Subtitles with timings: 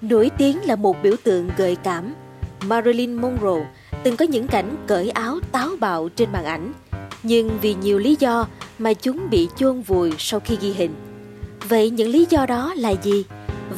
[0.00, 2.14] Nổi tiếng là một biểu tượng gợi cảm,
[2.64, 3.66] Marilyn Monroe
[4.02, 6.72] từng có những cảnh cởi áo táo bạo trên màn ảnh,
[7.22, 8.46] nhưng vì nhiều lý do
[8.78, 10.94] mà chúng bị chôn vùi sau khi ghi hình.
[11.68, 13.24] Vậy những lý do đó là gì?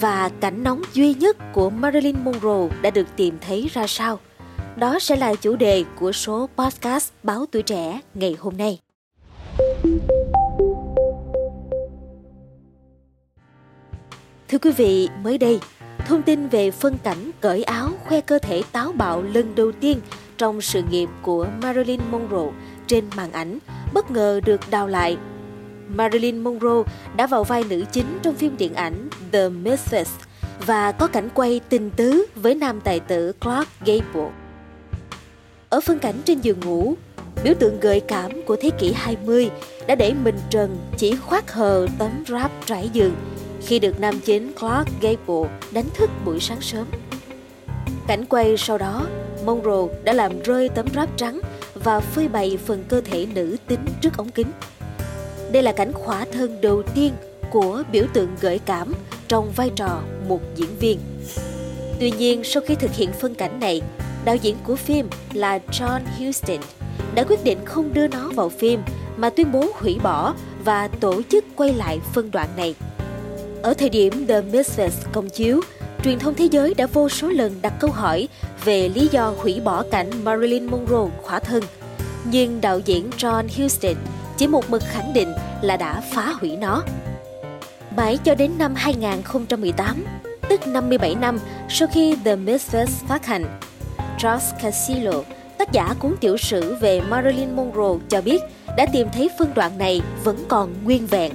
[0.00, 4.18] Và cảnh nóng duy nhất của Marilyn Monroe đã được tìm thấy ra sao?
[4.76, 8.78] Đó sẽ là chủ đề của số podcast Báo Tuổi Trẻ ngày hôm nay.
[14.48, 15.60] Thưa quý vị, mới đây,
[16.06, 20.00] thông tin về phân cảnh cởi áo khoe cơ thể táo bạo lần đầu tiên
[20.38, 22.52] trong sự nghiệp của Marilyn Monroe
[22.86, 23.58] trên màn ảnh
[23.92, 25.16] bất ngờ được đào lại.
[25.88, 30.04] Marilyn Monroe đã vào vai nữ chính trong phim điện ảnh The Misfits
[30.66, 34.30] và có cảnh quay tình tứ với nam tài tử Clark Gable.
[35.68, 36.94] Ở phân cảnh trên giường ngủ,
[37.44, 39.50] biểu tượng gợi cảm của thế kỷ 20
[39.86, 43.14] đã để mình trần chỉ khoác hờ tấm wrap trải giường
[43.66, 46.86] khi được nam chính Clark Gable đánh thức buổi sáng sớm.
[48.06, 49.06] Cảnh quay sau đó,
[49.44, 51.40] Monroe đã làm rơi tấm ráp trắng
[51.74, 54.50] và phơi bày phần cơ thể nữ tính trước ống kính.
[55.52, 57.12] Đây là cảnh khỏa thân đầu tiên
[57.50, 58.92] của biểu tượng gợi cảm
[59.28, 60.98] trong vai trò một diễn viên.
[62.00, 63.82] Tuy nhiên, sau khi thực hiện phân cảnh này,
[64.24, 66.60] đạo diễn của phim là John Huston
[67.14, 68.82] đã quyết định không đưa nó vào phim
[69.16, 72.74] mà tuyên bố hủy bỏ và tổ chức quay lại phân đoạn này.
[73.62, 75.60] Ở thời điểm The Misses công chiếu,
[76.04, 78.28] truyền thông thế giới đã vô số lần đặt câu hỏi
[78.64, 81.62] về lý do hủy bỏ cảnh Marilyn Monroe khỏa thân.
[82.24, 83.94] Nhưng đạo diễn John Huston
[84.36, 85.28] chỉ một mực khẳng định
[85.62, 86.82] là đã phá hủy nó.
[87.96, 90.04] Mãi cho đến năm 2018,
[90.48, 93.58] tức 57 năm sau khi The Misfits phát hành,
[94.22, 95.22] George Casillo,
[95.58, 98.42] tác giả cuốn tiểu sử về Marilyn Monroe cho biết
[98.76, 101.32] đã tìm thấy phân đoạn này vẫn còn nguyên vẹn.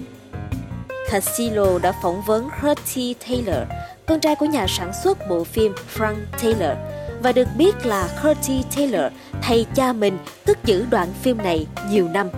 [1.11, 3.69] Tassilo đã phỏng vấn Curtis Taylor,
[4.05, 6.77] con trai của nhà sản xuất bộ phim Frank Taylor,
[7.23, 12.07] và được biết là Curtis Taylor thầy cha mình cất giữ đoạn phim này nhiều
[12.07, 12.29] năm.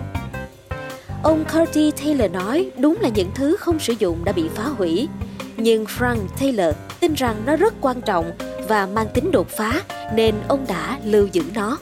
[1.22, 5.08] Ông Curtis Taylor nói đúng là những thứ không sử dụng đã bị phá hủy,
[5.56, 8.32] nhưng Frank Taylor tin rằng nó rất quan trọng
[8.68, 9.82] và mang tính đột phá
[10.14, 11.78] nên ông đã lưu giữ nó.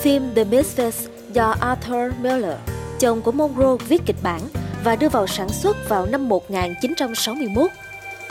[0.00, 2.56] Phim The Misfits do Arthur Miller,
[3.00, 4.40] chồng của Monroe viết kịch bản
[4.84, 7.70] và đưa vào sản xuất vào năm 1961.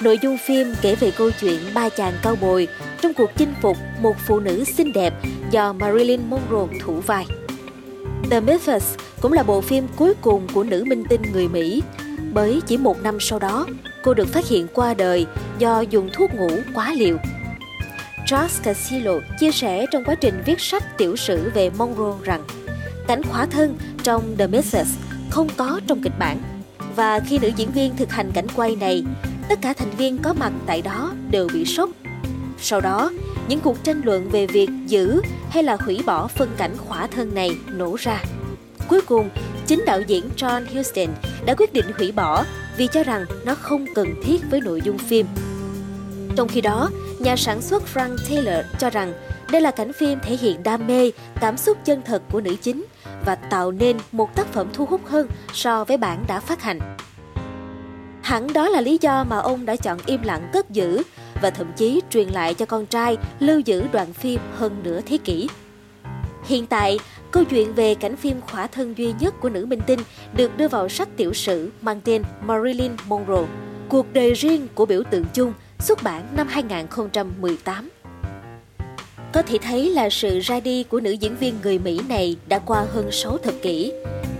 [0.01, 2.67] Nội dung phim kể về câu chuyện ba chàng cao bồi
[3.01, 5.13] trong cuộc chinh phục một phụ nữ xinh đẹp
[5.51, 7.25] do Marilyn Monroe thủ vai.
[8.31, 8.83] The Memphis
[9.21, 11.83] cũng là bộ phim cuối cùng của nữ minh tinh người Mỹ,
[12.33, 13.65] bởi chỉ một năm sau đó,
[14.03, 15.25] cô được phát hiện qua đời
[15.59, 17.17] do dùng thuốc ngủ quá liều.
[18.25, 22.43] Charles Casillo chia sẻ trong quá trình viết sách tiểu sử về Monroe rằng
[23.07, 24.89] cảnh khỏa thân trong The Message
[25.29, 26.37] không có trong kịch bản.
[26.95, 29.03] Và khi nữ diễn viên thực hành cảnh quay này,
[29.49, 31.89] tất cả thành viên có mặt tại đó đều bị sốc.
[32.61, 33.11] Sau đó,
[33.47, 37.33] những cuộc tranh luận về việc giữ hay là hủy bỏ phân cảnh khỏa thân
[37.33, 38.23] này nổ ra.
[38.87, 39.29] Cuối cùng,
[39.67, 41.07] chính đạo diễn John Huston
[41.45, 42.43] đã quyết định hủy bỏ
[42.77, 45.25] vì cho rằng nó không cần thiết với nội dung phim.
[46.35, 46.89] Trong khi đó,
[47.19, 49.13] nhà sản xuất Frank Taylor cho rằng
[49.51, 52.85] đây là cảnh phim thể hiện đam mê, cảm xúc chân thật của nữ chính
[53.25, 56.79] và tạo nên một tác phẩm thu hút hơn so với bản đã phát hành.
[58.21, 61.03] Hẳn đó là lý do mà ông đã chọn im lặng cất giữ
[61.41, 65.17] và thậm chí truyền lại cho con trai lưu giữ đoạn phim hơn nửa thế
[65.17, 65.49] kỷ.
[66.45, 66.99] Hiện tại,
[67.31, 69.99] câu chuyện về cảnh phim khỏa thân duy nhất của nữ minh tinh
[70.33, 73.47] được đưa vào sách tiểu sử mang tên Marilyn Monroe,
[73.89, 77.89] cuộc đời riêng của biểu tượng chung, xuất bản năm 2018.
[79.33, 82.59] Có thể thấy là sự ra đi của nữ diễn viên người Mỹ này đã
[82.59, 83.91] qua hơn 6 thập kỷ.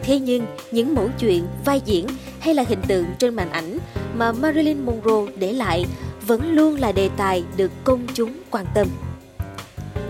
[0.03, 2.07] Thế nhưng, những mẫu chuyện, vai diễn
[2.39, 3.77] hay là hình tượng trên màn ảnh
[4.15, 5.85] mà Marilyn Monroe để lại
[6.27, 8.87] vẫn luôn là đề tài được công chúng quan tâm.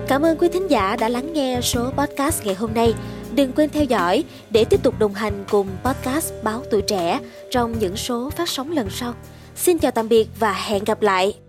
[0.08, 2.94] Cảm ơn quý thính giả đã lắng nghe số podcast ngày hôm nay.
[3.36, 7.20] Đừng quên theo dõi để tiếp tục đồng hành cùng podcast Báo Tuổi Trẻ
[7.52, 9.14] trong những số phát sóng lần sau.
[9.56, 11.49] Xin chào tạm biệt và hẹn gặp lại!